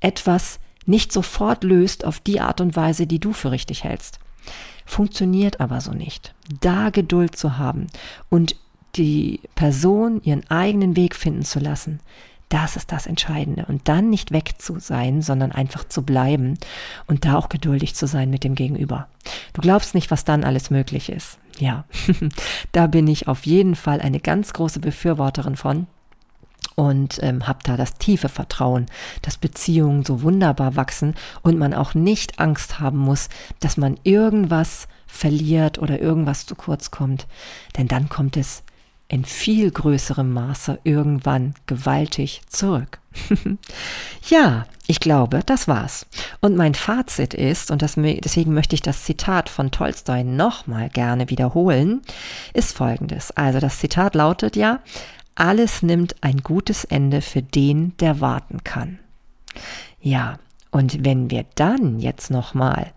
[0.00, 4.18] etwas nicht sofort löst auf die Art und Weise, die du für richtig hältst.
[4.84, 6.34] Funktioniert aber so nicht.
[6.60, 7.86] Da Geduld zu haben
[8.28, 8.56] und
[8.96, 12.00] die Person ihren eigenen Weg finden zu lassen,
[12.52, 13.64] das ist das Entscheidende.
[13.66, 16.58] Und dann nicht weg zu sein, sondern einfach zu bleiben
[17.06, 19.08] und da auch geduldig zu sein mit dem Gegenüber.
[19.54, 21.38] Du glaubst nicht, was dann alles möglich ist.
[21.58, 21.84] Ja,
[22.72, 25.86] da bin ich auf jeden Fall eine ganz große Befürworterin von
[26.74, 28.86] und ähm, habe da das tiefe Vertrauen,
[29.22, 33.28] dass Beziehungen so wunderbar wachsen und man auch nicht Angst haben muss,
[33.60, 37.26] dass man irgendwas verliert oder irgendwas zu kurz kommt,
[37.76, 38.62] denn dann kommt es
[39.12, 42.98] in viel größerem Maße irgendwann gewaltig zurück.
[44.30, 46.06] ja, ich glaube, das war's.
[46.40, 51.28] Und mein Fazit ist, und das, deswegen möchte ich das Zitat von Tolstoi nochmal gerne
[51.28, 52.00] wiederholen,
[52.54, 53.30] ist folgendes.
[53.32, 54.80] Also das Zitat lautet ja,
[55.34, 58.98] alles nimmt ein gutes Ende für den, der warten kann.
[60.00, 60.38] Ja,
[60.74, 62.92] und wenn wir dann jetzt nochmal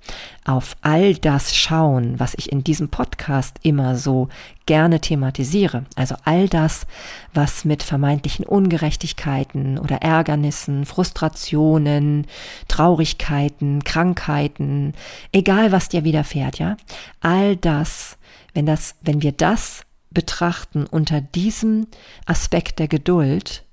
[0.46, 4.30] auf all das schauen, was ich in diesem Podcast immer so
[4.66, 6.88] gerne thematisiere, also all das,
[7.34, 12.28] was mit vermeintlichen Ungerechtigkeiten oder Ärgernissen, Frustrationen,
[12.70, 14.94] Traurigkeiten, Krankheiten,
[15.34, 16.78] egal was dir widerfährt, ja,
[17.20, 18.18] all das,
[18.54, 19.85] wenn das, wenn wir das
[20.16, 21.86] betrachten unter diesem
[22.26, 23.64] Aspekt der Geduld,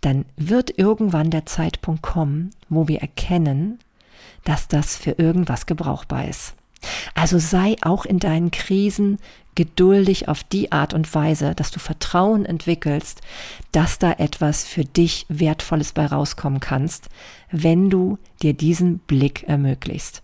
[0.00, 3.78] dann wird irgendwann der Zeitpunkt kommen, wo wir erkennen,
[4.44, 6.54] dass das für irgendwas gebrauchbar ist.
[7.14, 9.18] Also sei auch in deinen Krisen
[9.54, 13.20] geduldig auf die Art und Weise, dass du Vertrauen entwickelst,
[13.72, 17.10] dass da etwas für dich Wertvolles bei rauskommen kannst,
[17.50, 20.22] wenn du dir diesen Blick ermöglichst.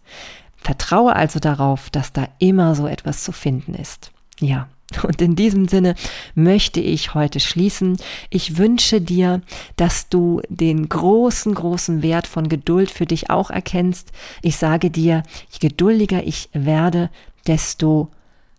[0.57, 4.11] Vertraue also darauf, dass da immer so etwas zu finden ist.
[4.41, 4.69] Ja,
[5.05, 5.95] und in diesem Sinne
[6.35, 7.97] möchte ich heute schließen.
[8.31, 9.43] Ich wünsche dir,
[9.77, 14.13] dass du den großen, großen Wert von Geduld für dich auch erkennst.
[14.43, 17.11] Ich sage dir, je geduldiger ich werde,
[17.47, 18.11] desto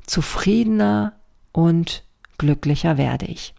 [0.06, 1.14] zufriedener
[1.52, 2.04] und
[2.38, 3.54] glücklicher werde ich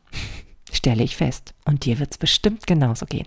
[0.73, 1.55] stelle ich fest.
[1.65, 3.27] Und dir wird es bestimmt genauso gehen.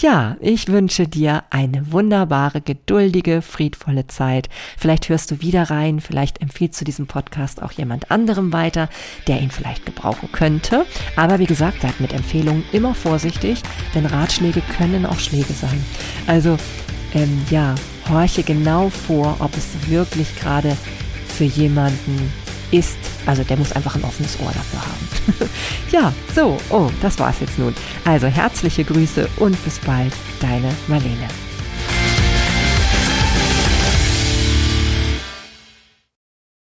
[0.00, 4.48] Ja, ich wünsche dir eine wunderbare, geduldige, friedvolle Zeit.
[4.76, 8.88] Vielleicht hörst du wieder rein, vielleicht empfiehlst du diesen Podcast auch jemand anderem weiter,
[9.28, 10.86] der ihn vielleicht gebrauchen könnte.
[11.16, 13.62] Aber wie gesagt, seid mit Empfehlungen immer vorsichtig,
[13.94, 15.84] denn Ratschläge können auch Schläge sein.
[16.26, 16.56] Also,
[17.14, 17.74] ähm, ja,
[18.08, 20.76] horche genau vor, ob es wirklich gerade
[21.28, 22.32] für jemanden
[22.72, 25.50] ist, also der muss einfach ein offenes Ohr dafür haben.
[25.92, 27.74] ja, so, oh, das war's jetzt nun.
[28.04, 31.28] Also herzliche Grüße und bis bald, deine Marlene.